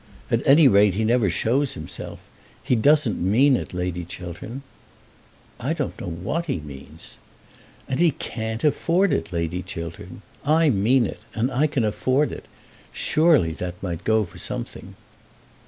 At 0.31 0.41
any 0.47 0.67
rate 0.67 0.95
he 0.95 1.03
never 1.03 1.29
shows 1.29 1.73
himself. 1.73 2.21
He 2.63 2.75
doesn't 2.75 3.21
mean 3.21 3.55
it, 3.55 3.71
Lady 3.71 4.03
Chiltern." 4.03 4.63
"I 5.59 5.73
don't 5.73 6.01
know 6.01 6.09
what 6.09 6.47
he 6.47 6.59
means." 6.59 7.17
"And 7.87 7.99
he 7.99 8.09
can't 8.09 8.63
afford 8.63 9.13
it, 9.13 9.31
Lady 9.31 9.61
Chiltern. 9.61 10.23
I 10.43 10.71
mean 10.71 11.05
it, 11.05 11.19
and 11.35 11.51
I 11.51 11.67
can 11.67 11.83
afford 11.85 12.31
it. 12.31 12.45
Surely 12.91 13.51
that 13.51 13.75
might 13.83 14.03
go 14.03 14.25
for 14.25 14.39
something." 14.39 14.95